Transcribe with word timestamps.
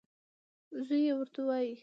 زوی 0.85 1.01
یې 1.07 1.13
ورته 1.19 1.41
وايي. 1.47 1.73